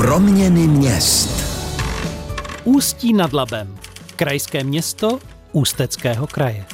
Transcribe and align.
Proměny 0.00 0.66
měst. 0.66 1.30
Ústí 2.64 3.12
nad 3.12 3.32
Labem. 3.32 3.78
Krajské 4.16 4.64
město 4.64 5.18
Ústeckého 5.52 6.26
kraje. 6.26 6.64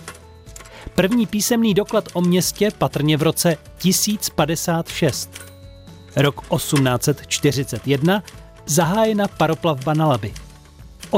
První 0.95 1.27
písemný 1.27 1.75
doklad 1.75 2.09
o 2.13 2.21
městě 2.21 2.71
patrně 2.79 3.17
v 3.17 3.23
roce 3.23 3.57
1056. 3.79 5.31
Rok 6.17 6.41
1841 6.57 8.23
zahájena 8.67 9.29
paroplavba 9.29 9.95
na 9.95 10.07
Laby. 10.07 10.33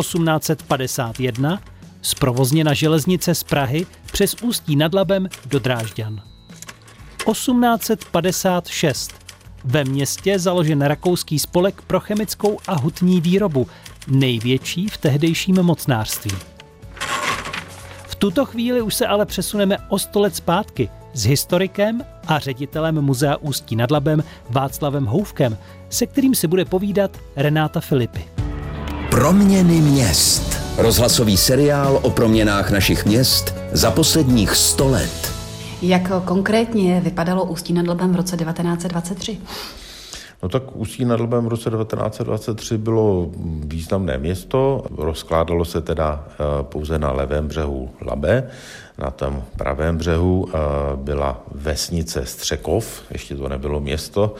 1851 0.01 1.61
zprovozněna 2.03 2.75
železnice 2.75 3.35
z 3.35 3.43
Prahy 3.43 3.87
přes 4.13 4.35
Ústí 4.43 4.77
nad 4.77 4.95
Labem 4.95 5.29
do 5.47 5.59
Drážďan. 5.59 6.23
1856 7.33 9.28
ve 9.69 9.85
městě 9.85 10.39
založen 10.39 10.83
rakouský 10.83 11.39
spolek 11.39 11.83
pro 11.83 12.01
chemickou 12.01 12.59
a 12.67 12.75
hutní 12.75 13.21
výrobu, 13.21 13.67
největší 14.09 14.89
v 14.89 14.97
tehdejším 14.97 15.63
mocnářství. 15.63 16.31
V 18.09 18.15
tuto 18.15 18.45
chvíli 18.45 18.83
už 18.83 18.95
se 18.95 19.07
ale 19.07 19.27
přesuneme 19.27 19.79
o 19.89 19.99
sto 19.99 20.21
let 20.21 20.37
zpátky 20.37 20.89
s 21.15 21.25
historikem 21.25 22.05
a 22.27 22.39
ředitelem 22.39 23.01
Muzea 23.01 23.37
Ústí 23.37 23.77
nad 23.77 23.91
Labem 23.91 24.25
Václavem 24.51 25.07
Houvkem, 25.07 25.59
se 25.89 26.07
kterým 26.07 26.35
si 26.35 26.47
bude 26.47 26.65
povídat 26.65 27.11
Renáta 27.37 27.81
Filipy. 27.81 28.25
Proměny 29.11 29.81
měst. 29.81 30.59
Rozhlasový 30.77 31.37
seriál 31.37 32.01
o 32.03 32.11
proměnách 32.11 32.71
našich 32.71 33.07
měst 33.07 33.55
za 33.73 33.91
posledních 33.91 34.57
100 34.57 34.89
let. 34.89 35.38
Jak 35.83 36.25
konkrétně 36.25 37.01
vypadalo 37.01 37.45
Ústí 37.45 37.73
nad 37.73 37.87
Labem 37.87 38.13
v 38.13 38.17
roce 38.17 38.37
1923? 38.37 39.39
No 40.43 40.49
tak 40.49 40.77
Ústí 40.77 41.05
nad 41.05 41.21
Labem 41.21 41.45
v 41.45 41.49
roce 41.49 41.71
1923 41.71 42.79
bylo 42.79 43.31
významné 43.65 44.19
město, 44.19 44.85
rozkládalo 44.97 45.65
se 45.65 45.81
teda 45.81 46.27
eh, 46.31 46.37
pouze 46.63 46.99
na 46.99 47.13
levém 47.13 47.49
břehu 47.49 47.91
Labe, 48.07 48.51
na 48.99 49.11
tom 49.11 49.45
pravém 49.57 49.97
břehu 49.97 50.49
eh, 50.49 50.59
byla 50.97 51.43
vesnice 51.55 52.27
Střekov, 52.27 53.03
ještě 53.11 53.37
to 53.37 53.49
nebylo 53.49 53.81
město, 53.81 54.35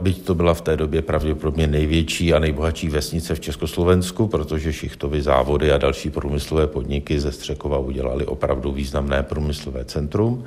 byť 0.00 0.24
to 0.24 0.34
byla 0.34 0.54
v 0.54 0.60
té 0.60 0.76
době 0.76 1.02
pravděpodobně 1.02 1.66
největší 1.66 2.34
a 2.34 2.38
nejbohatší 2.38 2.88
vesnice 2.88 3.34
v 3.34 3.40
Československu, 3.40 4.26
protože 4.26 4.72
šichtovy 4.72 5.22
závody 5.22 5.72
a 5.72 5.78
další 5.78 6.10
průmyslové 6.10 6.66
podniky 6.66 7.20
ze 7.20 7.32
Střekova 7.32 7.78
udělali 7.78 8.26
opravdu 8.26 8.72
významné 8.72 9.22
průmyslové 9.22 9.84
centrum. 9.84 10.44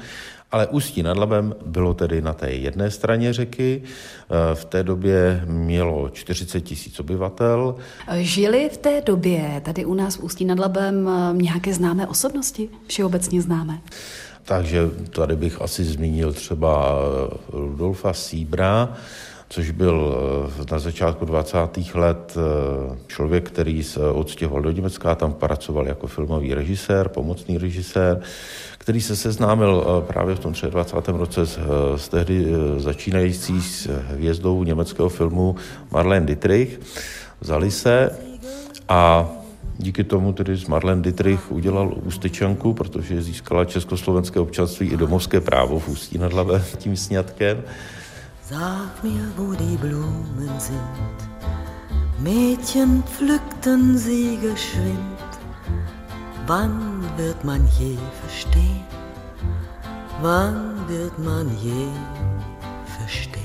Ale 0.52 0.68
Ústí 0.68 1.04
nad 1.04 1.18
Labem 1.18 1.56
bylo 1.66 1.94
tedy 1.94 2.22
na 2.22 2.34
té 2.34 2.52
jedné 2.52 2.92
straně 2.92 3.34
řeky. 3.34 3.84
Eh, 3.84 4.56
v 4.56 4.66
té 4.66 4.84
době 4.84 5.44
mělo 5.46 6.10
40 6.10 6.62
tisíc 6.62 7.00
obyvatel. 7.00 7.76
Žili 8.18 8.70
v 8.74 8.78
té 8.78 9.02
době 9.02 9.62
tady 9.66 9.86
u 9.86 9.94
nás 9.94 10.16
v 10.16 10.24
Ústí 10.24 10.46
nad 10.46 10.60
Labem 10.60 11.10
eh, 11.10 11.38
nějaké 11.38 11.74
známé 11.74 12.08
osobnosti, 12.08 12.70
všeobecně 12.88 13.42
známé? 13.42 13.82
Takže 14.44 14.82
tady 15.10 15.36
bych 15.36 15.62
asi 15.62 15.84
zmínil 15.84 16.34
třeba 16.34 16.96
eh, 16.96 17.38
Rudolfa 17.52 18.14
Síbra, 18.14 18.98
což 19.50 19.72
byl 19.72 20.18
na 20.72 20.80
začátku 20.80 21.26
20. 21.26 21.58
let 21.94 22.38
člověk, 23.08 23.48
který 23.48 23.84
se 23.84 24.00
odstěhoval 24.00 24.62
do 24.62 24.72
Německa, 24.72 25.16
tam 25.16 25.34
pracoval 25.34 25.88
jako 25.88 26.08
filmový 26.08 26.54
režisér, 26.54 27.10
pomocný 27.10 27.58
režisér, 27.58 28.22
který 28.88 29.02
se 29.02 29.16
seznámil 29.16 29.86
eh, 29.88 30.08
právě 30.08 30.36
v 30.36 30.40
tom 30.40 30.54
23. 30.70 31.12
roce 31.12 31.46
s, 31.46 31.58
eh, 31.58 31.98
s 31.98 32.10
tehdy 32.10 32.46
eh, 32.46 32.80
začínající 32.80 33.62
s 33.62 33.90
hvězdou 34.10 34.64
německého 34.64 35.10
filmu 35.10 35.56
Marlene 35.92 36.26
Dietrich. 36.26 36.80
Vzali 37.40 37.72
se 37.72 38.10
a 38.90 39.30
díky 39.78 40.04
tomu 40.04 40.34
tedy 40.34 40.56
z 40.56 40.68
Marlene 40.68 41.02
Dietrich 41.02 41.52
udělal 41.52 41.94
ústečanku, 42.04 42.74
protože 42.74 43.22
získala 43.22 43.66
československé 43.66 44.40
občanství 44.40 44.88
i 44.88 44.98
domovské 44.98 45.42
právo 45.42 45.80
v 45.80 45.90
Ústí 45.90 46.18
nad 46.18 46.34
Labem 46.34 46.64
tím 46.78 46.98
sňatkem. 46.98 47.64
Sag 48.50 49.04
mir, 49.04 49.28
wo 49.36 49.52
die 49.52 49.76
Blumen 49.76 50.58
sind, 50.58 51.18
Mädchen 52.24 53.04
pflückten 53.04 53.98
sie 53.98 54.38
geschwind, 54.42 55.20
Wann 56.46 57.04
wird 57.18 57.44
man 57.44 57.68
je 57.78 57.98
verstehen? 58.22 58.86
Wann 60.22 60.88
wird 60.88 61.20
man 61.20 61.50
je 61.62 61.92
verstehen? 62.98 63.44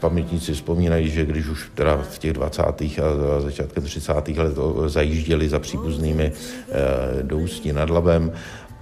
Pamětníci 0.00 0.52
vzpomínají, 0.52 1.10
že 1.10 1.24
když 1.24 1.46
už 1.48 1.70
teda 1.74 1.96
v 1.96 2.18
těch 2.18 2.32
20. 2.32 2.62
a 2.62 3.40
začátkem 3.40 3.84
30. 3.84 4.28
let 4.28 4.56
zajížděli 4.86 5.48
za 5.48 5.58
příbuznými 5.58 6.32
eh, 6.32 7.22
do 7.22 7.38
Ústí 7.38 7.72
nad 7.72 7.90
Labem, 7.90 8.32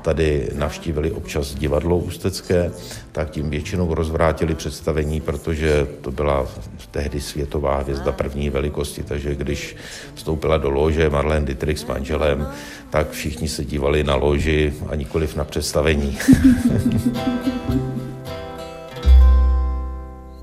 tady 0.04 0.48
navštívili 0.54 1.10
občas 1.10 1.54
divadlo 1.54 1.98
ústecké, 1.98 2.72
tak 3.12 3.30
tím 3.30 3.50
většinou 3.50 3.94
rozvrátili 3.94 4.54
představení, 4.54 5.20
protože 5.20 5.86
to 6.00 6.10
byla 6.10 6.46
tehdy 6.90 7.20
světová 7.20 7.78
hvězda 7.78 8.12
první 8.12 8.50
velikosti, 8.50 9.02
takže 9.02 9.34
když 9.34 9.76
vstoupila 10.14 10.56
do 10.58 10.70
lože 10.70 11.10
Marlene 11.10 11.46
Dietrich 11.46 11.78
s 11.78 11.86
manželem, 11.86 12.48
tak 12.90 13.10
všichni 13.10 13.48
se 13.48 13.64
dívali 13.64 14.04
na 14.04 14.14
loži 14.14 14.74
a 14.88 14.94
nikoliv 14.94 15.36
na 15.36 15.44
představení. 15.44 16.18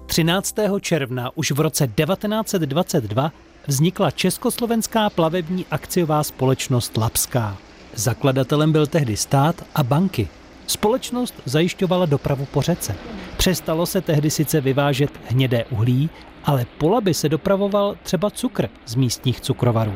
13. 0.06 0.56
června 0.82 1.32
už 1.36 1.52
v 1.52 1.60
roce 1.60 1.88
1922 1.88 3.32
vznikla 3.68 4.12
Československá 4.12 5.10
plavební 5.10 5.66
akciová 5.72 6.24
společnost 6.24 6.98
Lapská. 6.98 7.58
Zakladatelem 7.96 8.72
byl 8.72 8.88
tehdy 8.88 9.18
stát 9.18 9.66
a 9.76 9.84
banky. 9.84 10.28
Společnost 10.68 11.34
zajišťovala 11.46 12.06
dopravu 12.06 12.46
po 12.46 12.62
řece. 12.62 12.96
Přestalo 13.38 13.86
se 13.86 14.02
tehdy 14.02 14.30
sice 14.30 14.62
vyvážet 14.62 15.12
hnědé 15.28 15.66
uhlí, 15.66 16.10
ale 16.44 16.66
po 16.78 16.90
Labi 16.90 17.14
se 17.14 17.30
dopravoval 17.30 17.96
třeba 18.04 18.30
cukr 18.30 18.70
z 18.86 18.96
místních 18.96 19.42
cukrovarů. 19.42 19.94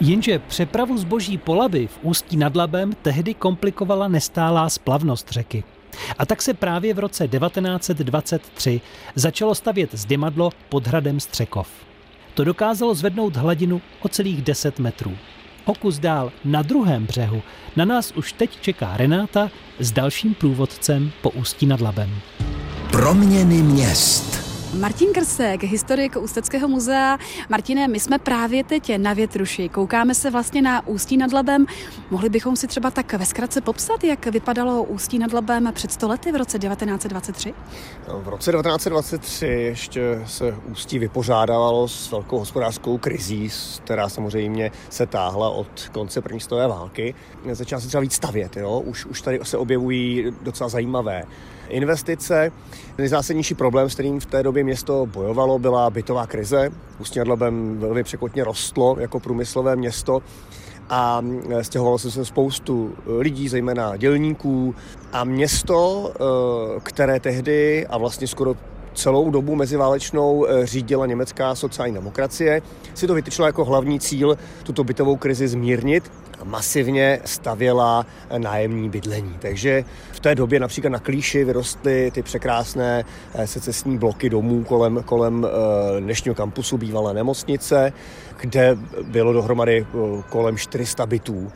Jenže 0.00 0.38
přepravu 0.38 0.98
zboží 0.98 1.38
po 1.38 1.54
Labi 1.54 1.86
v 1.86 1.98
Ústí 2.02 2.36
nad 2.36 2.56
Labem 2.56 2.92
tehdy 3.02 3.34
komplikovala 3.34 4.08
nestálá 4.08 4.68
splavnost 4.68 5.30
řeky. 5.30 5.64
A 6.18 6.26
tak 6.26 6.42
se 6.42 6.54
právě 6.54 6.94
v 6.94 6.98
roce 6.98 7.28
1923 7.28 8.80
začalo 9.14 9.54
stavět 9.54 9.90
zdymadlo 9.92 10.50
pod 10.68 10.86
hradem 10.86 11.20
Střekov. 11.20 11.68
To 12.34 12.44
dokázalo 12.44 12.94
zvednout 12.94 13.36
hladinu 13.36 13.80
o 14.00 14.08
celých 14.08 14.42
10 14.42 14.78
metrů. 14.78 15.16
O 15.64 15.74
kus 15.74 15.98
dál 15.98 16.32
na 16.44 16.62
druhém 16.62 17.06
břehu 17.06 17.42
na 17.76 17.84
nás 17.84 18.12
už 18.12 18.32
teď 18.32 18.60
čeká 18.60 18.96
Renáta 18.96 19.50
s 19.78 19.92
dalším 19.92 20.34
průvodcem 20.34 21.12
po 21.22 21.30
Ústí 21.30 21.66
nad 21.66 21.80
Labem. 21.80 22.20
Proměny 22.90 23.62
měst. 23.62 24.39
Martin 24.78 25.12
Krsek, 25.12 25.62
historik 25.62 26.16
Ústeckého 26.16 26.68
muzea. 26.68 27.18
Martine, 27.48 27.88
my 27.88 28.00
jsme 28.00 28.18
právě 28.18 28.64
teď 28.64 28.96
na 28.96 29.12
Větruši. 29.12 29.68
Koukáme 29.68 30.14
se 30.14 30.30
vlastně 30.30 30.62
na 30.62 30.86
Ústí 30.86 31.16
nad 31.16 31.32
Labem. 31.32 31.66
Mohli 32.10 32.28
bychom 32.28 32.56
si 32.56 32.66
třeba 32.66 32.90
tak 32.90 33.12
ve 33.12 33.26
zkratce 33.26 33.60
popsat, 33.60 34.04
jak 34.04 34.26
vypadalo 34.26 34.82
Ústí 34.82 35.18
nad 35.18 35.32
Labem 35.32 35.70
před 35.74 35.92
stolety 35.92 36.32
v 36.32 36.36
roce 36.36 36.58
1923? 36.58 37.54
No, 38.08 38.20
v 38.20 38.28
roce 38.28 38.52
1923 38.52 39.46
ještě 39.46 40.22
se 40.26 40.56
Ústí 40.70 40.98
vypořádalo 40.98 41.88
s 41.88 42.10
velkou 42.10 42.38
hospodářskou 42.38 42.98
krizí, 42.98 43.48
která 43.84 44.08
samozřejmě 44.08 44.70
se 44.90 45.06
táhla 45.06 45.50
od 45.50 45.88
konce 45.92 46.20
první 46.20 46.40
světové 46.40 46.68
války. 46.68 47.14
Začala 47.52 47.80
se 47.80 47.88
třeba 47.88 48.00
víc 48.00 48.14
stavět, 48.14 48.56
jo? 48.56 48.80
Už, 48.80 49.06
už 49.06 49.22
tady 49.22 49.40
se 49.42 49.56
objevují 49.58 50.24
docela 50.42 50.68
zajímavé 50.68 51.24
investice. 51.70 52.52
Nejzásadnější 52.98 53.54
problém, 53.54 53.90
s 53.90 53.94
kterým 53.94 54.20
v 54.20 54.26
té 54.26 54.42
době 54.42 54.64
město 54.64 55.06
bojovalo, 55.06 55.58
byla 55.58 55.90
bytová 55.90 56.26
krize. 56.26 56.70
Ústí 57.00 57.18
nad 57.18 57.28
Labem 57.28 57.78
velmi 57.78 58.02
překotně 58.02 58.44
rostlo 58.44 58.96
jako 58.98 59.20
průmyslové 59.20 59.76
město 59.76 60.22
a 60.90 61.22
stěhovalo 61.62 61.98
se 61.98 62.10
sem 62.10 62.24
spoustu 62.24 62.94
lidí, 63.18 63.48
zejména 63.48 63.96
dělníků 63.96 64.74
a 65.12 65.24
město, 65.24 66.12
eh, 66.14 66.80
které 66.82 67.20
tehdy 67.20 67.86
a 67.86 67.98
vlastně 67.98 68.26
skoro 68.26 68.54
celou 69.00 69.30
dobu 69.30 69.54
meziválečnou 69.54 70.46
eh, 70.46 70.66
řídila 70.66 71.06
německá 71.06 71.54
sociální 71.54 71.94
demokracie, 71.94 72.62
si 72.94 73.06
to 73.06 73.14
vytyčila 73.14 73.48
jako 73.48 73.64
hlavní 73.64 74.00
cíl 74.00 74.38
tuto 74.62 74.84
bytovou 74.84 75.16
krizi 75.16 75.48
zmírnit 75.48 76.12
masivně 76.44 77.20
stavěla 77.24 78.06
nájemní 78.38 78.88
bydlení. 78.88 79.36
Takže 79.38 79.84
v 80.12 80.20
té 80.20 80.34
době 80.34 80.60
například 80.60 80.90
na 80.90 80.98
Klíši 80.98 81.44
vyrostly 81.44 82.10
ty 82.10 82.22
překrásné 82.22 83.04
eh, 83.34 83.46
secesní 83.46 83.98
bloky 83.98 84.30
domů 84.30 84.64
kolem, 84.64 85.02
kolem 85.04 85.46
eh, 85.46 86.00
dnešního 86.00 86.34
kampusu 86.34 86.78
bývalé 86.78 87.14
nemocnice, 87.14 87.92
kde 88.40 88.78
bylo 89.02 89.32
dohromady 89.32 89.86
kolem 90.28 90.56
400 90.56 91.06
bytů. 91.06 91.52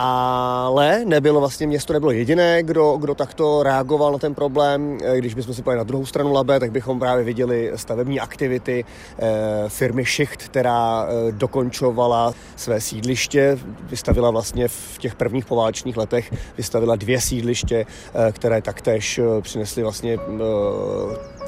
Ale 0.00 1.04
nebylo 1.04 1.40
vlastně, 1.40 1.66
město 1.66 1.92
nebylo 1.92 2.12
jediné, 2.12 2.62
kdo, 2.62 2.96
kdo 2.96 3.14
takto 3.14 3.62
reagoval 3.62 4.12
na 4.12 4.18
ten 4.18 4.34
problém. 4.34 4.98
Eh, 5.04 5.18
když 5.18 5.34
bychom 5.34 5.54
si 5.54 5.62
pojeli 5.62 5.78
na 5.78 5.84
druhou 5.84 6.06
stranu 6.06 6.32
Labe, 6.32 6.60
tak 6.60 6.72
bychom 6.72 6.98
právě 6.98 7.24
viděli 7.24 7.72
stavební 7.76 8.20
aktivity 8.20 8.84
eh, 9.18 9.24
firmy 9.68 10.04
Šicht, 10.04 10.42
která 10.42 11.06
eh, 11.08 11.32
dokončovala 11.32 12.34
své 12.56 12.80
sídliště, 12.80 13.58
vystavila 13.82 14.30
vlastně 14.30 14.68
v 14.68 14.98
těch 14.98 15.14
prvních 15.14 15.44
poválečných 15.44 15.96
letech, 15.96 16.34
vystavila 16.56 16.96
dvě 16.96 17.20
sídliště, 17.20 17.86
které 18.32 18.62
taktéž 18.62 19.20
přinesly 19.42 19.82
vlastně 19.82 20.18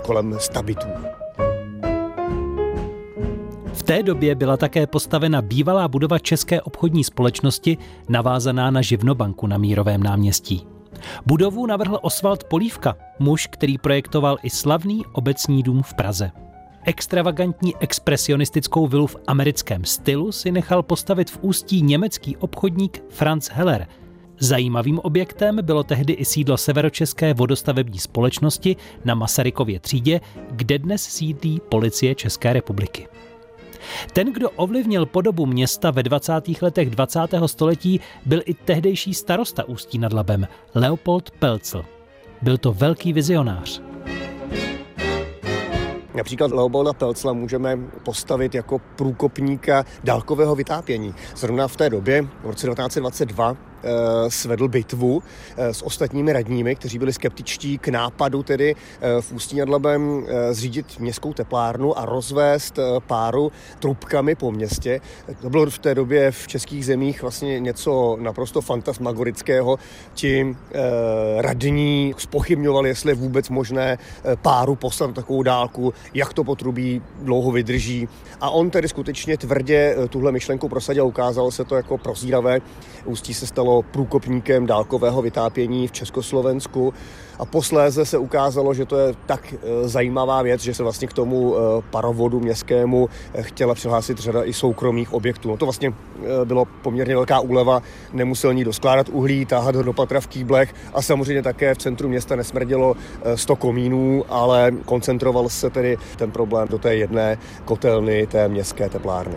kolem 0.02 0.36
stabitů. 0.38 0.88
Té 3.90 4.02
době 4.02 4.34
byla 4.34 4.56
také 4.56 4.86
postavena 4.86 5.42
bývalá 5.42 5.88
budova 5.88 6.18
České 6.18 6.62
obchodní 6.62 7.04
společnosti 7.04 7.78
navázaná 8.08 8.70
na 8.70 8.82
živnobanku 8.82 9.46
na 9.46 9.58
Mírovém 9.58 10.02
náměstí. 10.02 10.66
Budovu 11.26 11.66
navrhl 11.66 11.98
Oswald 12.02 12.44
Polívka, 12.44 12.96
muž, 13.18 13.46
který 13.46 13.78
projektoval 13.78 14.38
i 14.42 14.50
slavný 14.50 15.02
obecní 15.12 15.62
dům 15.62 15.82
v 15.82 15.94
Praze. 15.94 16.30
Extravagantní 16.84 17.74
expresionistickou 17.80 18.86
vilu 18.86 19.06
v 19.06 19.16
americkém 19.26 19.84
stylu 19.84 20.32
si 20.32 20.52
nechal 20.52 20.82
postavit 20.82 21.30
v 21.30 21.38
ústí 21.42 21.82
německý 21.82 22.36
obchodník 22.36 23.02
Franz 23.08 23.48
Heller. 23.48 23.86
Zajímavým 24.38 24.98
objektem 24.98 25.58
bylo 25.62 25.82
tehdy 25.82 26.12
i 26.12 26.24
sídlo 26.24 26.56
Severočeské 26.56 27.34
vodostavební 27.34 27.98
společnosti 27.98 28.76
na 29.04 29.14
Masarykově 29.14 29.80
třídě, 29.80 30.20
kde 30.50 30.78
dnes 30.78 31.02
sídlí 31.02 31.60
policie 31.68 32.14
České 32.14 32.52
republiky. 32.52 33.08
Ten, 34.12 34.32
kdo 34.32 34.50
ovlivnil 34.50 35.06
podobu 35.06 35.46
města 35.46 35.90
ve 35.90 36.02
20. 36.02 36.32
letech 36.62 36.90
20. 36.90 37.20
století, 37.46 38.00
byl 38.26 38.42
i 38.44 38.54
tehdejší 38.54 39.14
starosta 39.14 39.68
Ústí 39.68 39.98
nad 39.98 40.12
Labem, 40.12 40.48
Leopold 40.74 41.30
Pelcl. 41.30 41.84
Byl 42.42 42.58
to 42.58 42.72
velký 42.72 43.12
vizionář. 43.12 43.82
Například 46.14 46.50
Leopolda 46.50 46.92
Pelcla 46.92 47.32
můžeme 47.32 47.78
postavit 48.04 48.54
jako 48.54 48.80
průkopníka 48.96 49.84
dálkového 50.04 50.54
vytápění. 50.54 51.14
Zrovna 51.36 51.68
v 51.68 51.76
té 51.76 51.90
době, 51.90 52.22
v 52.22 52.46
roce 52.46 52.66
1922, 52.66 53.56
Eh, 53.56 53.69
svedl 54.28 54.68
bitvu 54.68 55.22
eh, 55.56 55.74
s 55.74 55.82
ostatními 55.82 56.32
radními, 56.32 56.76
kteří 56.76 56.98
byli 56.98 57.12
skeptičtí 57.12 57.78
k 57.78 57.88
nápadu 57.88 58.42
tedy 58.42 58.76
eh, 59.00 59.22
v 59.22 59.32
Ústí 59.32 59.56
nad 59.56 59.68
Labem 59.68 60.26
zřídit 60.50 61.00
městskou 61.00 61.32
teplárnu 61.32 61.98
a 61.98 62.04
rozvést 62.04 62.78
páru 63.06 63.52
trubkami 63.78 64.34
po 64.34 64.52
městě. 64.52 65.00
To 65.42 65.50
bylo 65.50 65.70
v 65.70 65.78
té 65.78 65.94
době 65.94 66.30
v 66.30 66.48
českých 66.48 66.86
zemích 66.86 67.22
vlastně 67.22 67.60
něco 67.60 68.16
naprosto 68.20 68.60
fantasmagorického. 68.60 69.78
Ti 70.14 70.56
radní 71.38 72.14
spochybňovali, 72.18 72.88
jestli 72.88 73.10
je 73.10 73.14
vůbec 73.14 73.48
možné 73.48 73.98
páru 74.42 74.74
poslat 74.74 75.14
takovou 75.14 75.42
dálku, 75.42 75.94
jak 76.14 76.32
to 76.32 76.44
potrubí 76.44 77.02
dlouho 77.22 77.50
vydrží. 77.50 78.08
A 78.40 78.50
on 78.50 78.70
tedy 78.70 78.88
skutečně 78.88 79.36
tvrdě 79.36 79.96
tuhle 80.08 80.32
myšlenku 80.32 80.68
prosadil, 80.68 81.06
ukázalo 81.06 81.50
se 81.50 81.64
to 81.64 81.76
jako 81.76 81.98
prozíravé. 81.98 82.60
Ústí 83.04 83.34
se 83.34 83.46
stalo 83.46 83.69
stalo 83.70 83.82
průkopníkem 83.82 84.66
dálkového 84.66 85.22
vytápění 85.22 85.88
v 85.88 85.92
Československu 85.92 86.94
a 87.38 87.44
posléze 87.44 88.04
se 88.04 88.18
ukázalo, 88.18 88.74
že 88.74 88.84
to 88.84 88.98
je 88.98 89.14
tak 89.26 89.54
e, 89.54 89.88
zajímavá 89.88 90.42
věc, 90.42 90.60
že 90.60 90.74
se 90.74 90.82
vlastně 90.82 91.08
k 91.08 91.12
tomu 91.12 91.54
e, 91.54 91.58
parovodu 91.90 92.40
městskému 92.40 93.08
e, 93.34 93.42
chtěla 93.42 93.74
přihlásit 93.74 94.18
řada 94.18 94.44
i 94.44 94.52
soukromých 94.52 95.12
objektů. 95.12 95.48
No 95.48 95.56
to 95.56 95.66
vlastně 95.66 95.92
bylo 96.44 96.64
poměrně 96.82 97.14
velká 97.14 97.40
úleva, 97.40 97.82
nemusel 98.12 98.54
ní 98.54 98.64
doskládat 98.64 99.08
uhlí, 99.08 99.46
táhat 99.46 99.76
ho 99.76 99.82
do 99.82 99.92
patra 99.92 100.20
v 100.20 100.26
kýblech 100.26 100.74
a 100.94 101.02
samozřejmě 101.02 101.42
také 101.42 101.74
v 101.74 101.78
centru 101.78 102.08
města 102.08 102.36
nesmrdělo 102.36 102.94
100 103.34 103.56
komínů, 103.56 104.24
ale 104.28 104.72
koncentroval 104.84 105.48
se 105.48 105.70
tedy 105.70 105.96
ten 106.16 106.30
problém 106.30 106.68
do 106.68 106.78
té 106.78 106.96
jedné 106.96 107.38
kotelny 107.64 108.26
té 108.26 108.48
městské 108.48 108.88
teplárny. 108.88 109.36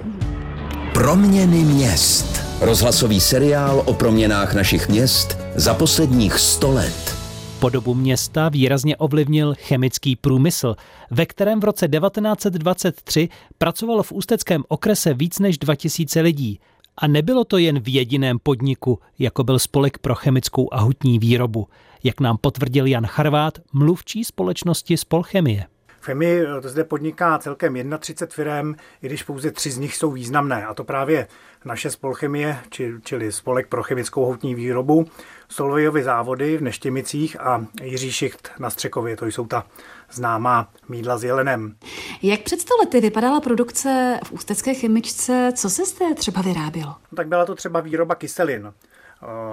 Proměny 0.94 1.63
měst. 1.63 2.53
Rozhlasový 2.63 3.19
seriál 3.19 3.83
o 3.86 3.94
proměnách 3.94 4.54
našich 4.54 4.89
měst 4.89 5.38
za 5.56 5.74
posledních 5.74 6.39
100 6.39 6.71
let. 6.71 7.15
Podobu 7.60 7.94
města 7.94 8.50
výrazně 8.50 8.98
ovlivnil 8.98 9.56
chemický 9.57 10.15
průmysl, 10.15 10.75
ve 11.12 11.25
kterém 11.25 11.60
v 11.60 11.63
roce 11.63 11.88
1923 11.88 13.30
pracovalo 13.57 14.04
v 14.04 14.12
ústeckém 14.12 14.63
okrese 14.68 15.13
víc 15.13 15.39
než 15.39 15.57
2000 15.57 16.21
lidí. 16.21 16.60
A 16.98 17.07
nebylo 17.07 17.44
to 17.44 17.57
jen 17.57 17.80
v 17.80 17.94
jediném 17.94 18.39
podniku, 18.44 19.00
jako 19.19 19.44
byl 19.44 19.59
spolek 19.59 19.98
pro 19.98 20.16
chemickou 20.16 20.74
a 20.74 20.80
hutní 20.80 21.19
výrobu, 21.19 21.68
jak 22.04 22.19
nám 22.19 22.38
potvrdil 22.42 22.86
Jan 22.86 23.07
Charvát, 23.07 23.59
mluvčí 23.74 24.24
společnosti 24.24 24.98
Spolchemie. 24.98 25.73
FEMI 26.04 26.42
to 26.62 26.70
zde 26.70 26.84
podniká 26.84 27.38
celkem 27.38 27.74
31 28.00 28.34
firm, 28.36 28.76
i 29.02 29.08
když 29.08 29.24
pouze 29.24 29.52
tři 29.52 29.72
z 29.72 29.78
nich 29.78 29.96
jsou 29.96 30.12
významné. 30.12 30.66
A 30.66 30.74
to 30.74 30.84
právě 30.84 31.28
naše 31.66 31.92
spolchemie, 31.92 32.58
či, 32.70 32.94
čili 33.04 33.32
spolek 33.32 33.68
pro 33.68 33.84
chemickou 33.84 34.26
houtní 34.26 34.56
výrobu, 34.56 35.08
Solvejovy 35.50 36.04
závody 36.04 36.58
v 36.58 36.62
Neštěmicích 36.62 37.42
a 37.42 37.66
Jiří 37.84 38.12
Šicht 38.12 38.52
na 38.60 38.70
Střekově. 38.70 39.18
To 39.18 39.26
jsou 39.26 39.46
ta 39.46 39.66
známá 40.12 40.70
mídla 40.90 41.18
s 41.18 41.24
jelenem. 41.24 41.76
Jak 42.22 42.42
před 42.42 42.62
sto 42.62 42.74
lety 42.80 43.00
vypadala 43.00 43.42
produkce 43.42 44.20
v 44.24 44.32
ústecké 44.32 44.74
chemičce? 44.74 45.52
Co 45.56 45.70
se 45.70 45.86
zde 45.86 46.16
třeba 46.16 46.42
vyrábělo? 46.42 46.96
No, 47.12 47.16
tak 47.16 47.28
byla 47.28 47.46
to 47.46 47.56
třeba 47.56 47.80
výroba 47.80 48.16
kyselin. 48.16 48.74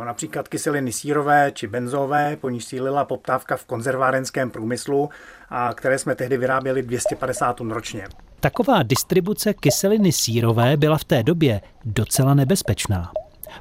Například 0.05 0.49
kyseliny 0.49 0.93
sírové 0.93 1.52
či 1.55 1.67
benzové, 1.67 2.37
po 2.37 2.50
níž 2.50 2.64
sílila 2.64 3.05
poptávka 3.05 3.56
v 3.56 3.64
konzervárenském 3.64 4.50
průmyslu, 4.50 5.11
a 5.50 5.75
které 5.75 5.99
jsme 5.99 6.14
tehdy 6.14 6.37
vyráběli 6.37 6.82
250 6.82 7.52
tun 7.52 7.70
ročně. 7.70 8.06
Taková 8.40 8.82
distribuce 8.82 9.55
kyseliny 9.55 10.12
sírové 10.12 10.76
byla 10.76 10.99
v 10.99 11.05
té 11.05 11.22
době 11.22 11.61
docela 11.84 12.34
nebezpečná. 12.34 13.12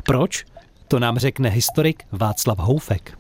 Proč? 0.04 0.46
To 0.88 1.00
nám 1.00 1.18
řekne 1.18 1.50
historik 1.50 2.04
Václav 2.12 2.58
Houfek. 2.58 3.14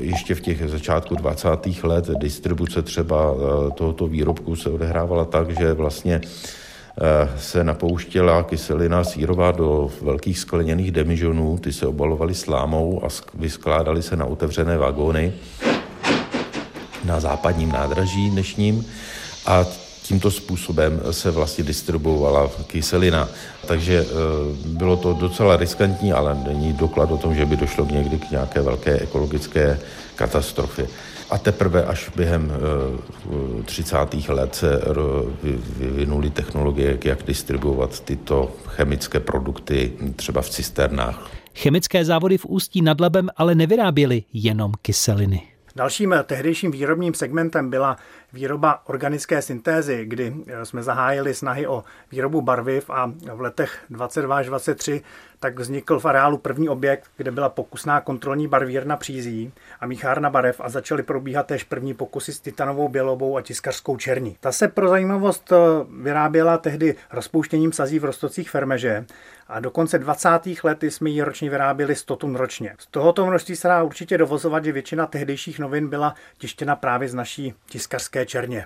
Ještě 0.00 0.34
v 0.34 0.40
těch 0.40 0.68
začátku 0.68 1.14
20. 1.14 1.48
let 1.82 2.06
distribuce 2.08 2.82
třeba 2.82 3.34
eh, 3.34 3.70
tohoto 3.70 4.06
výrobku 4.06 4.56
se 4.56 4.70
odehrávala 4.70 5.24
tak, 5.24 5.58
že 5.58 5.72
vlastně 5.72 6.20
se 7.36 7.64
napouštěla 7.64 8.42
kyselina 8.42 9.04
sírová 9.04 9.52
do 9.52 9.90
velkých 10.02 10.38
skleněných 10.38 10.90
demižonů, 10.90 11.58
ty 11.58 11.72
se 11.72 11.86
obalovaly 11.86 12.34
slámou 12.34 13.04
a 13.04 13.08
vyskládaly 13.34 14.02
se 14.02 14.16
na 14.16 14.24
otevřené 14.24 14.78
vagóny 14.78 15.32
na 17.04 17.20
západním 17.20 17.72
nádraží 17.72 18.30
dnešním 18.30 18.86
a 19.46 19.66
tímto 20.02 20.30
způsobem 20.30 21.00
se 21.10 21.30
vlastně 21.30 21.64
distribuovala 21.64 22.50
kyselina. 22.66 23.28
Takže 23.66 24.00
e, 24.00 24.06
bylo 24.66 24.96
to 24.96 25.12
docela 25.12 25.56
riskantní, 25.56 26.12
ale 26.12 26.34
není 26.46 26.72
doklad 26.72 27.10
o 27.10 27.16
tom, 27.16 27.34
že 27.34 27.46
by 27.46 27.56
došlo 27.56 27.86
někdy 27.90 28.18
k 28.18 28.30
nějaké 28.30 28.60
velké 28.60 28.98
ekologické 28.98 29.80
katastrofě. 30.16 30.86
A 31.30 31.38
teprve 31.38 31.84
až 31.84 32.10
během 32.16 32.52
30. 33.64 33.96
E, 33.96 34.32
let 34.32 34.54
se 34.54 34.80
vyvinuly 35.76 36.30
technologie, 36.30 36.98
jak 37.04 37.22
distribuovat 37.22 38.00
tyto 38.00 38.52
chemické 38.66 39.20
produkty 39.20 39.92
třeba 40.16 40.42
v 40.42 40.50
cisternách. 40.50 41.30
Chemické 41.54 42.04
závody 42.04 42.38
v 42.38 42.46
Ústí 42.46 42.82
nad 42.82 43.00
Labem 43.00 43.28
ale 43.36 43.54
nevyráběly 43.54 44.22
jenom 44.32 44.72
kyseliny. 44.82 45.42
Dalším 45.76 46.14
tehdejším 46.26 46.70
výrobním 46.70 47.14
segmentem 47.14 47.70
byla 47.70 47.96
výroba 48.32 48.82
organické 48.86 49.42
syntézy, 49.42 50.04
kdy 50.04 50.34
jsme 50.64 50.82
zahájili 50.82 51.34
snahy 51.34 51.66
o 51.66 51.84
výrobu 52.12 52.42
barviv 52.42 52.90
a 52.90 53.12
v 53.34 53.40
letech 53.40 53.78
22 53.90 54.36
až 54.36 54.46
23 54.46 55.02
tak 55.44 55.58
vznikl 55.58 56.00
v 56.00 56.04
areálu 56.04 56.38
první 56.38 56.68
objekt, 56.68 57.10
kde 57.16 57.30
byla 57.30 57.48
pokusná 57.48 58.00
kontrolní 58.00 58.48
barvírna 58.48 58.96
přízí 58.96 59.52
a 59.80 59.86
míchárna 59.86 60.30
barev 60.30 60.60
a 60.60 60.68
začaly 60.68 61.02
probíhat 61.02 61.46
též 61.46 61.64
první 61.64 61.94
pokusy 61.94 62.32
s 62.32 62.40
titanovou 62.40 62.88
bělobou 62.88 63.36
a 63.36 63.42
tiskařskou 63.42 63.96
černí. 63.96 64.36
Ta 64.40 64.52
se 64.52 64.68
pro 64.68 64.88
zajímavost 64.88 65.52
eh, 65.52 65.56
vyráběla 66.02 66.58
tehdy 66.58 66.96
rozpouštěním 67.12 67.72
sazí 67.72 67.98
v 67.98 68.04
rostocích 68.04 68.50
fermeže 68.50 69.04
a 69.48 69.60
do 69.60 69.70
konce 69.70 69.98
20. 69.98 70.28
let 70.62 70.82
jsme 70.82 71.10
ji 71.10 71.22
ročně 71.22 71.50
vyráběli 71.50 71.96
100 71.96 72.16
tun 72.16 72.36
ročně. 72.36 72.74
Z 72.78 72.86
tohoto 72.86 73.26
množství 73.26 73.56
se 73.56 73.68
dá 73.68 73.82
určitě 73.82 74.18
dovozovat, 74.18 74.64
že 74.64 74.72
většina 74.72 75.06
tehdejších 75.06 75.58
novin 75.58 75.88
byla 75.88 76.14
tištěna 76.38 76.76
právě 76.76 77.08
z 77.08 77.14
naší 77.14 77.54
tiskařské 77.68 78.26
černě. 78.26 78.64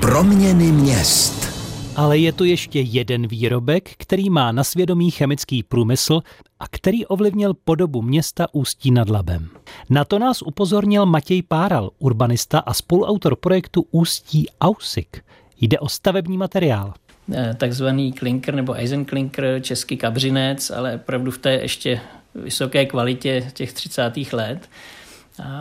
Proměny 0.00 0.72
měst. 0.72 1.55
Ale 1.96 2.18
je 2.18 2.32
tu 2.32 2.44
ještě 2.44 2.80
jeden 2.80 3.26
výrobek, 3.26 3.90
který 3.98 4.30
má 4.30 4.52
na 4.52 4.64
svědomí 4.64 5.10
chemický 5.10 5.62
průmysl 5.62 6.20
a 6.60 6.68
který 6.70 7.06
ovlivnil 7.06 7.54
podobu 7.64 8.02
města 8.02 8.46
Ústí 8.52 8.90
nad 8.90 9.10
Labem. 9.10 9.48
Na 9.90 10.04
to 10.04 10.18
nás 10.18 10.42
upozornil 10.42 11.06
Matěj 11.06 11.42
Páral, 11.42 11.90
urbanista 11.98 12.58
a 12.58 12.74
spoluautor 12.74 13.36
projektu 13.36 13.86
Ústí 13.90 14.46
Ausik. 14.60 15.24
Jde 15.60 15.78
o 15.78 15.88
stavební 15.88 16.38
materiál. 16.38 16.94
eh, 17.34 17.54
takzvaný 17.54 18.12
klinker 18.12 18.54
nebo 18.54 18.72
Eisenklinker, 18.72 19.58
český 19.62 19.96
kabřinec, 19.96 20.70
ale 20.70 20.94
opravdu 20.94 21.30
v 21.30 21.38
té 21.38 21.52
ještě 21.52 22.00
vysoké 22.34 22.86
kvalitě 22.86 23.50
těch 23.54 23.72
30. 23.72 24.12
let. 24.32 24.68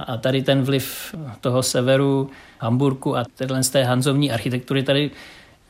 A 0.08 0.18
tady 0.18 0.42
ten 0.44 0.64
vliv 0.64 1.16
toho 1.42 1.64
severu, 1.64 2.30
Hamburku 2.60 3.18
a 3.18 3.24
téhle 3.36 3.64
z 3.64 3.70
té 3.70 3.84
hanzovní 3.84 4.32
architektury 4.32 4.84
tady 4.84 5.12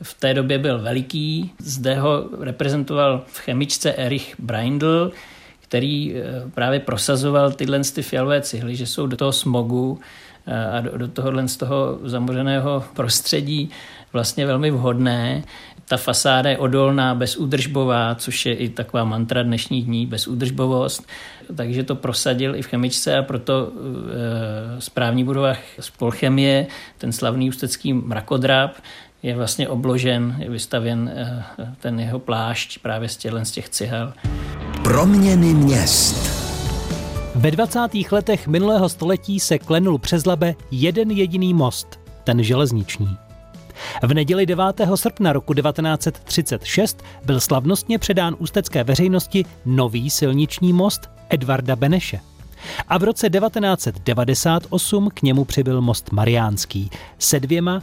v 0.02 0.14
té 0.14 0.34
době 0.34 0.58
byl 0.58 0.78
veliký. 0.78 1.52
Zde 1.58 1.94
ho 1.94 2.28
reprezentoval 2.40 3.24
v 3.26 3.38
chemičce 3.38 3.92
Erich 3.92 4.34
Breindl, 4.38 5.12
který 5.60 6.14
eh, 6.14 6.50
právě 6.54 6.80
prosazoval 6.80 7.52
tyhle 7.52 7.80
ty 7.80 8.02
fialové 8.02 8.40
cihly, 8.40 8.76
že 8.76 8.86
jsou 8.86 9.06
do 9.06 9.16
toho 9.16 9.32
smogu 9.32 10.00
eh, 10.46 10.66
a 10.66 10.80
do, 10.80 11.08
tohohle 11.08 11.48
z 11.48 11.56
toho 11.56 11.98
zamořeného 12.02 12.84
prostředí 12.94 13.70
vlastně 14.12 14.46
velmi 14.46 14.70
vhodné. 14.70 15.42
Ta 15.88 15.96
fasáda 15.96 16.50
je 16.50 16.58
odolná, 16.58 17.14
bezúdržbová, 17.14 18.14
což 18.14 18.46
je 18.46 18.54
i 18.54 18.68
taková 18.68 19.04
mantra 19.04 19.42
dnešních 19.42 19.84
dní, 19.84 20.06
bezúdržbovost. 20.06 21.06
Takže 21.56 21.82
to 21.82 21.94
prosadil 21.94 22.56
i 22.56 22.62
v 22.62 22.66
chemičce 22.66 23.16
a 23.16 23.22
proto 23.22 23.68
e, 23.68 24.80
správní 24.80 25.24
budova 25.24 25.54
Spolchemie, 25.80 26.66
ten 26.98 27.12
slavný 27.12 27.48
ústecký 27.48 27.92
mrakodrap, 27.92 28.70
je 29.26 29.36
vlastně 29.36 29.68
obložen, 29.68 30.36
je 30.38 30.50
vystavěn 30.50 31.08
e, 31.08 31.44
ten 31.80 32.00
jeho 32.00 32.18
plášť 32.18 32.78
právě 32.78 33.08
z 33.08 33.16
těchto 33.16 33.44
z 33.44 33.50
těch 33.50 33.68
cihel. 33.68 34.12
Proměny 34.82 35.54
měst. 35.54 36.30
Ve 37.34 37.50
20. 37.50 37.80
letech 38.12 38.46
minulého 38.48 38.88
století 38.88 39.40
se 39.40 39.58
klenul 39.58 39.98
přes 39.98 40.26
Labe 40.26 40.54
jeden 40.70 41.10
jediný 41.10 41.54
most, 41.54 42.00
ten 42.24 42.42
železniční. 42.42 43.16
V 44.02 44.14
neděli 44.14 44.46
9. 44.46 44.64
srpna 44.94 45.32
roku 45.32 45.54
1936 45.54 47.02
byl 47.24 47.40
slavnostně 47.40 47.98
předán 47.98 48.36
ústecké 48.38 48.84
veřejnosti 48.84 49.44
nový 49.64 50.10
silniční 50.10 50.72
most 50.72 51.10
Edvarda 51.30 51.76
Beneše. 51.76 52.20
A 52.88 52.98
v 52.98 53.02
roce 53.02 53.30
1998 53.30 55.10
k 55.14 55.22
němu 55.22 55.44
přibyl 55.44 55.80
most 55.80 56.12
Mariánský 56.12 56.90
se 57.18 57.40
dvěma 57.40 57.82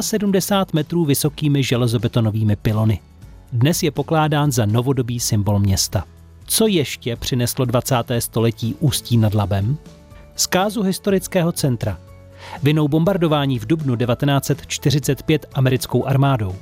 75 0.00 0.74
metrů 0.74 1.04
vysokými 1.04 1.62
železobetonovými 1.62 2.56
pilony. 2.56 3.00
Dnes 3.52 3.82
je 3.82 3.90
pokládán 3.90 4.52
za 4.52 4.66
novodobý 4.66 5.20
symbol 5.20 5.58
města. 5.58 6.04
Co 6.46 6.66
ještě 6.66 7.16
přineslo 7.16 7.64
20. 7.64 7.96
století 8.18 8.74
Ústí 8.80 9.16
nad 9.16 9.34
Labem? 9.34 9.78
Zkázu 10.36 10.82
historického 10.82 11.52
centra– 11.52 11.98
vinou 12.62 12.88
bombardování 12.88 13.58
v 13.58 13.66
dubnu 13.66 13.96
1945 13.96 15.46
americkou 15.54 16.04
armádou. 16.04 16.54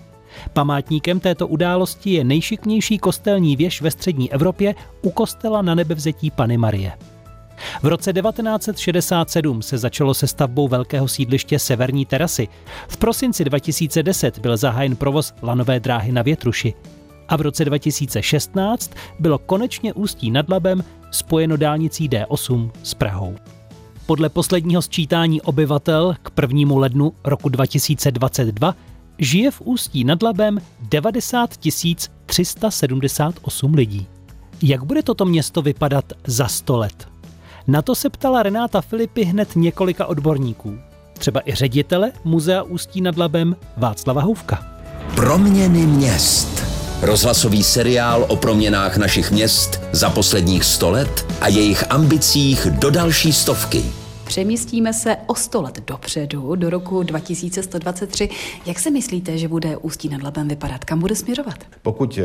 Památníkem 0.53 1.21
této 1.21 1.47
události 1.47 2.11
je 2.11 2.25
nejšiknější 2.25 2.99
kostelní 2.99 3.57
věž 3.57 3.83
ve 3.83 3.91
střední 3.91 4.33
Evropě 4.33 4.75
u 5.03 5.11
kostela 5.11 5.63
na 5.63 5.75
nebevzetí 5.75 6.31
Pany 6.31 6.57
Marie. 6.57 6.93
V 7.83 7.87
roce 7.87 8.13
1967 8.13 9.63
se 9.63 9.79
začalo 9.79 10.15
se 10.15 10.27
stavbou 10.27 10.69
velkého 10.69 11.09
sídliště 11.09 11.59
Severní 11.59 12.07
terasy. 12.07 12.49
V 12.89 12.97
prosinci 12.97 13.45
2010 13.45 14.39
byl 14.39 14.57
zahájen 14.57 14.97
provoz 14.97 15.35
lanové 15.43 15.81
dráhy 15.81 16.13
na 16.13 16.23
Větruši. 16.23 16.75
A 17.29 17.37
v 17.37 17.41
roce 17.41 17.65
2016 17.65 18.91
bylo 19.19 19.39
konečně 19.39 19.93
Ústí 19.93 20.31
nad 20.31 20.49
Labem 20.49 20.85
spojeno 21.11 21.57
dálnicí 21.57 22.09
D8 22.09 22.71
s 22.83 22.95
Prahou. 22.95 23.37
Podle 24.07 24.29
posledního 24.29 24.83
sčítání 24.83 25.43
obyvatel 25.43 26.15
k 26.23 26.43
1. 26.43 26.77
lednu 26.77 27.13
roku 27.25 27.49
2022 27.49 28.75
žije 29.19 29.51
v 29.51 29.61
Ústí 29.61 30.05
nad 30.05 30.23
Labem 30.23 30.59
90 30.81 31.51
378 32.27 33.75
lidí. 33.75 34.07
Jak 34.63 34.85
bude 34.85 35.03
toto 35.03 35.25
město 35.25 35.63
vypadat 35.63 36.13
za 36.27 36.49
100 36.49 36.77
let? 36.77 37.12
Na 37.67 37.83
to 37.83 37.95
se 37.95 38.11
ptala 38.11 38.43
Renáta 38.43 38.81
Filipy 38.81 39.25
hned 39.25 39.49
několika 39.57 40.07
odborníků. 40.07 40.79
Třeba 41.19 41.41
i 41.45 41.55
ředitele 41.55 42.13
Muzea 42.25 42.63
Ústí 42.63 43.01
nad 43.01 43.17
Labem 43.17 43.57
Václava 43.77 44.23
Houvka. 44.23 44.67
Proměny 45.15 45.87
měst. 45.87 46.65
Rozhlasový 47.03 47.63
seriál 47.63 48.27
o 48.29 48.37
proměnách 48.37 48.97
našich 48.97 49.31
měst 49.31 49.81
za 49.93 50.11
posledních 50.11 50.65
100 50.65 50.91
let 50.91 51.27
a 51.41 51.49
jejich 51.49 51.85
ambicích 51.91 52.67
do 52.67 52.91
další 52.91 53.33
stovky. 53.33 54.02
Přemístíme 54.33 54.93
se 54.93 55.17
o 55.27 55.35
100 55.35 55.63
let 55.63 55.81
dopředu, 55.87 56.55
do 56.55 56.71
roku 56.71 57.03
2123. 57.03 58.29
Jak 58.67 58.79
se 58.79 58.91
myslíte, 58.91 59.39
že 59.39 59.49
bude 59.49 59.77
Ústí 59.77 60.09
nad 60.09 60.23
Labem 60.23 60.49
vypadat? 60.49 60.85
Kam 60.85 61.01
bude 61.01 61.15
směrovat? 61.15 61.55
Pokud 61.83 62.19
eh, 62.19 62.25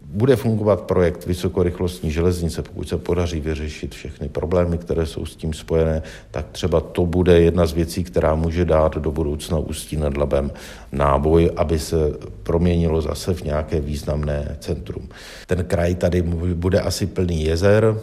bude 0.00 0.36
fungovat 0.36 0.80
projekt 0.80 1.26
vysokorychlostní 1.26 2.10
železnice, 2.10 2.62
pokud 2.62 2.88
se 2.88 2.96
podaří 2.96 3.40
vyřešit 3.40 3.94
všechny 3.94 4.28
problémy, 4.28 4.78
které 4.78 5.06
jsou 5.06 5.26
s 5.26 5.36
tím 5.36 5.52
spojené, 5.52 6.02
tak 6.30 6.46
třeba 6.52 6.80
to 6.80 7.06
bude 7.06 7.40
jedna 7.40 7.66
z 7.66 7.72
věcí, 7.72 8.04
která 8.04 8.34
může 8.34 8.64
dát 8.64 8.96
do 8.96 9.12
budoucna 9.12 9.58
Ústí 9.58 9.96
nad 9.96 10.16
Labem 10.16 10.50
náboj, 10.92 11.50
aby 11.56 11.78
se 11.78 11.96
proměnilo 12.42 13.02
zase 13.02 13.34
v 13.34 13.42
nějaké 13.42 13.80
významné 13.80 14.56
centrum. 14.60 15.08
Ten 15.46 15.64
kraj 15.64 15.94
tady 15.94 16.22
bude 16.54 16.80
asi 16.80 17.06
plný 17.06 17.44
jezer, 17.44 18.00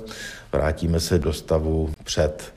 vrátíme 0.51 0.99
se 0.99 1.19
do 1.19 1.33
stavu 1.33 1.89
před 2.03 2.53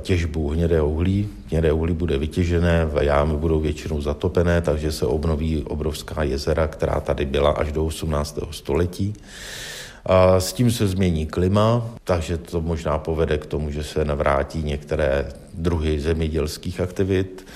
těžbu 0.00 0.48
hnědého 0.48 0.88
uhlí. 0.88 1.28
Hnědé 1.48 1.72
uhlí 1.72 1.94
bude 1.94 2.18
vytěžené, 2.18 2.88
jámy 3.00 3.36
budou 3.36 3.60
většinou 3.60 4.00
zatopené, 4.00 4.60
takže 4.60 4.92
se 4.92 5.06
obnoví 5.06 5.62
obrovská 5.62 6.22
jezera, 6.22 6.66
která 6.66 7.00
tady 7.00 7.24
byla 7.26 7.50
až 7.50 7.72
do 7.72 7.84
18. 7.84 8.38
století. 8.50 9.14
A 10.06 10.40
s 10.40 10.52
tím 10.52 10.70
se 10.70 10.86
změní 10.86 11.26
klima, 11.26 11.86
takže 12.04 12.38
to 12.38 12.60
možná 12.60 12.98
povede 12.98 13.38
k 13.38 13.46
tomu, 13.46 13.70
že 13.70 13.84
se 13.84 14.04
navrátí 14.04 14.62
některé 14.62 15.32
druhy 15.54 16.00
zemědělských 16.00 16.80
aktivit, 16.80 17.46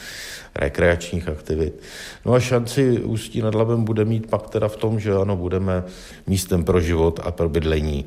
rekreačních 0.55 1.29
aktivit. 1.29 1.83
No 2.27 2.33
a 2.33 2.41
šanci 2.41 3.01
Ústí 3.01 3.43
nad 3.43 3.55
Labem 3.55 3.85
bude 3.85 4.05
mít 4.05 4.27
pak 4.27 4.51
teda 4.51 4.69
v 4.69 4.77
tom, 4.77 5.01
že 5.01 5.15
ano, 5.15 5.37
budeme 5.37 5.85
místem 6.27 6.65
pro 6.65 6.81
život 6.81 7.21
a 7.25 7.31
pro 7.31 7.49
bydlení. 7.49 8.05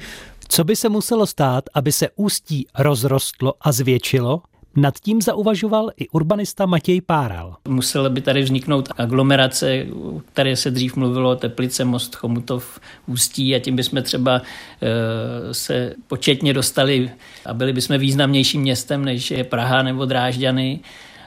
Co 0.54 0.64
by 0.64 0.76
se 0.76 0.90
muselo 0.90 1.28
stát, 1.28 1.64
aby 1.74 1.92
se 1.92 2.10
ústí 2.16 2.68
rozrostlo 2.80 3.54
a 3.62 3.72
zvětšilo? 3.72 4.42
Nad 4.76 5.00
tím 5.00 5.22
zauvažoval 5.22 5.92
i 5.98 6.10
urbanista 6.10 6.66
Matěj 6.66 7.02
Páral. 7.02 7.56
Musela 7.68 8.10
by 8.10 8.22
tady 8.22 8.42
vzniknout 8.42 8.90
aglomerace, 8.98 9.86
které 10.34 10.56
se 10.56 10.72
dřív 10.72 10.96
mluvilo, 10.96 11.36
Teplice, 11.36 11.86
Most, 11.86 12.16
Chomutov, 12.16 12.80
Ústí 13.08 13.56
a 13.56 13.60
tím 13.60 13.76
bychom 13.76 14.04
třeba 14.04 14.42
e, 14.82 15.54
se 15.54 15.94
početně 16.08 16.54
dostali 16.54 17.12
a 17.46 17.54
byli 17.54 17.74
bychom 17.74 17.98
významnějším 17.98 18.62
městem, 18.62 19.06
než 19.06 19.32
je 19.32 19.44
Praha 19.44 19.84
nebo 19.84 20.06
Drážďany 20.06 20.80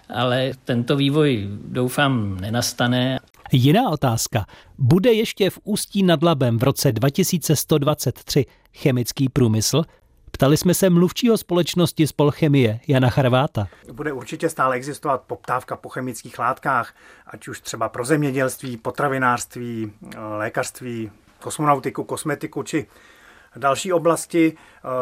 ale 0.09 0.53
tento 0.65 0.97
vývoj 0.97 1.49
doufám 1.69 2.41
nenastane. 2.41 3.19
Jiná 3.57 3.91
otázka. 3.91 4.47
Bude 4.79 5.13
ještě 5.13 5.51
v 5.51 5.59
Ústí 5.65 6.03
nad 6.03 6.23
Labem 6.23 6.59
v 6.59 6.63
roce 6.63 6.93
2123 6.93 8.47
chemický 8.77 9.29
průmysl? 9.29 9.83
Ptali 10.31 10.57
jsme 10.57 10.75
se 10.75 10.91
mluvčího 10.91 11.39
společnosti 11.39 12.07
Spolchemie 12.07 12.81
Jana 12.89 13.11
Charváta. 13.11 13.69
Bude 13.93 14.13
určitě 14.13 14.49
stále 14.49 14.77
existovat 14.77 15.23
poptávka 15.23 15.77
po 15.77 15.89
chemických 15.89 16.39
látkách, 16.39 16.95
ať 17.27 17.49
už 17.49 17.61
třeba 17.61 17.89
pro 17.89 18.05
zemědělství, 18.05 18.77
potravinářství, 18.77 19.93
lékařství, 20.39 21.11
kosmonautiku, 21.41 22.05
kosmetiku 22.05 22.63
či 22.63 22.87
další 23.57 23.93
oblasti. 23.93 24.57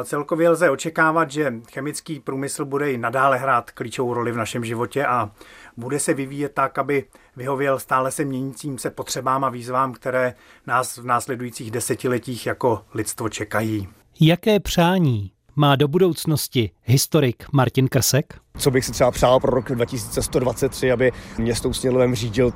Celkově 0.05 0.49
lze 0.49 0.71
očekávat, 0.71 1.31
že 1.31 1.55
chemický 1.73 2.21
průmysl 2.21 2.65
bude 2.65 2.93
i 2.93 2.99
nadále 2.99 3.39
hrát 3.39 3.71
klíčovou 3.71 4.15
roli 4.15 4.33
v 4.33 4.37
našem 4.37 4.65
životě 4.65 5.07
a 5.07 5.31
bude 5.77 6.01
se 6.01 6.15
vyvíjet 6.15 6.53
tak, 6.55 6.79
aby 6.79 7.05
vyhověl 7.37 7.79
stále 7.79 8.11
se 8.11 8.25
měnícím 8.25 8.79
se 8.79 8.91
potřebám 8.91 9.45
a 9.45 9.49
výzvám, 9.49 9.93
které 9.93 10.35
nás 10.67 10.97
v 10.97 11.05
následujících 11.05 11.71
desetiletích 11.71 12.47
jako 12.47 12.83
lidstvo 12.95 13.29
čekají. 13.29 13.89
Jaké 14.21 14.61
přání 14.61 15.33
má 15.57 15.77
do 15.77 15.89
budoucnosti 15.89 16.71
historik 16.83 17.45
Martin 17.53 17.89
Krsek? 17.89 18.35
Co 18.59 18.71
bych 18.71 18.85
si 18.85 18.93
třeba 18.93 19.11
přál 19.11 19.41
pro 19.41 19.51
rok 19.51 19.69
2123, 19.69 20.93
aby 20.93 21.13
město 21.39 21.69
Usnědlovem 21.69 22.15
řídil 22.15 22.53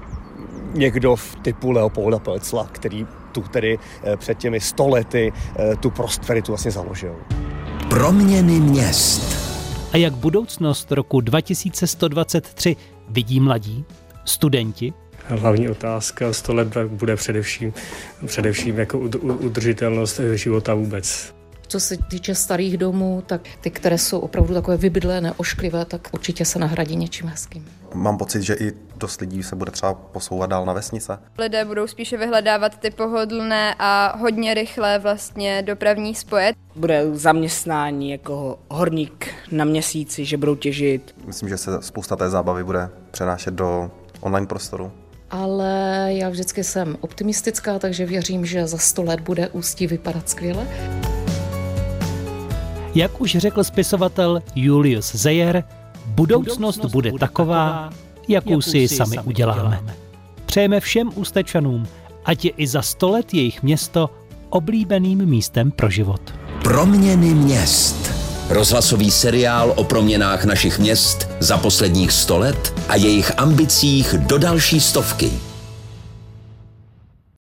někdo 0.73 1.17
v 1.17 1.37
typu 1.37 1.71
Leopolda 1.71 2.19
Pelcla, 2.19 2.69
který 2.73 3.07
tu 3.37 3.49
tedy 3.51 3.79
eh, 3.79 4.17
před 4.17 4.39
těmi 4.39 4.61
stolety 4.61 5.33
eh, 5.33 5.77
tu 5.77 5.91
prosperitu 5.91 6.53
vlastně 6.53 6.71
založil. 6.71 7.17
Proměny 7.89 8.61
měst. 8.61 9.23
A 9.93 9.97
jak 9.97 10.13
budoucnost 10.15 10.93
roku 10.93 11.21
2123 11.21 12.77
vidí 13.09 13.41
mladí, 13.41 13.85
studenti? 14.25 14.93
Hlavní 15.29 15.69
otázka 15.69 16.33
100 16.33 16.55
let 16.55 16.77
bude 16.77 17.17
především, 17.17 17.73
především 18.27 18.79
jako 18.79 18.99
udržitelnost 19.23 20.21
života 20.35 20.75
vůbec. 20.75 21.35
Co 21.67 21.81
se 21.81 21.97
týče 22.11 22.35
starých 22.35 22.79
domů, 22.79 23.23
tak 23.27 23.41
ty, 23.61 23.71
které 23.71 23.99
jsou 23.99 24.19
opravdu 24.19 24.55
takové 24.55 24.77
vybydlené, 24.77 25.33
ošklivé, 25.37 25.85
tak 25.85 26.09
určitě 26.13 26.45
se 26.45 26.59
nahradí 26.59 26.97
něčím 26.97 27.29
hezkým. 27.29 27.65
Mám 27.97 28.19
pocit, 28.19 28.43
že 28.43 28.55
i 28.55 28.73
dost 28.97 29.21
lidí 29.21 29.43
se 29.43 29.57
bude 29.57 29.71
třeba 29.71 29.95
posouvat 29.95 30.51
dál 30.51 30.67
na 30.67 30.73
vesnice. 30.73 31.19
Lidé 31.39 31.65
budou 31.65 31.87
spíše 31.87 32.17
vyhledávat 32.17 32.77
ty 32.79 32.91
pohodlné 32.91 33.75
a 33.79 34.17
hodně 34.19 34.55
rychlé 34.55 34.99
vlastně 34.99 35.63
dopravní 35.63 36.15
spoje. 36.15 36.53
Bude 36.77 37.05
zaměstnání 37.13 38.11
jako 38.11 38.59
horník 38.69 39.27
na 39.53 39.65
měsíci, 39.65 40.25
že 40.25 40.37
budou 40.37 40.55
těžit. 40.55 41.15
Myslím, 41.27 41.49
že 41.49 41.57
se 41.57 41.83
spousta 41.83 42.17
té 42.17 42.31
zábavy 42.31 42.65
bude 42.65 42.89
přenášet 43.11 43.55
do 43.55 43.91
online 44.21 44.47
prostoru. 44.47 44.93
Ale 45.31 46.07
já 46.09 46.29
vždycky 46.29 46.65
jsem 46.65 46.97
optimistická, 47.01 47.79
takže 47.79 48.07
věřím, 48.07 48.47
že 48.47 48.67
za 48.67 48.79
sto 48.79 49.03
let 49.03 49.21
bude 49.21 49.49
Ústí 49.49 49.87
vypadat 49.87 50.29
skvěle. 50.29 50.67
Jak 52.95 53.21
už 53.21 53.37
řekl 53.37 53.65
spisovatel 53.65 54.43
Julius 54.55 55.15
Zeyer, 55.15 55.65
budoucnost 56.07 56.85
bude 56.85 57.13
taková, 57.13 57.91
jakou 58.29 58.61
si 58.61 58.79
ji 58.79 58.89
sami 58.89 59.19
uděláme. 59.25 59.81
Přejeme 60.47 60.81
všem 60.81 61.11
ústečanům, 61.15 61.87
ať 62.25 62.45
je 62.45 62.51
i 62.51 62.67
za 62.67 62.83
sto 62.83 63.11
let 63.11 63.35
jejich 63.35 63.63
město 63.63 64.11
oblíbeným 64.51 65.27
místem 65.27 65.71
pro 65.71 65.91
život. 65.91 66.21
Proměny 66.63 67.35
měst. 67.35 68.13
Rozhlasový 68.49 69.11
seriál 69.11 69.73
o 69.77 69.85
proměnách 69.85 70.45
našich 70.45 70.79
měst 70.79 71.29
za 71.41 71.59
posledních 71.59 72.13
sto 72.13 72.39
let 72.39 72.75
a 72.89 72.97
jejich 72.97 73.39
ambicích 73.39 74.15
do 74.15 74.39
další 74.39 74.81
stovky. 74.81 75.31